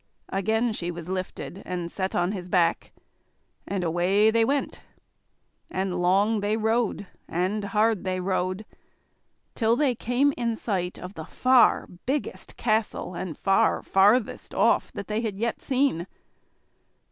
[0.29, 2.91] Again she was lifted and set on his back,
[3.67, 4.81] and away they went.
[5.69, 8.65] And long they rode, and hard they rode,
[9.53, 15.21] till they came in sight of the far biggest castle and far farthest off, they
[15.21, 16.07] had yet seen.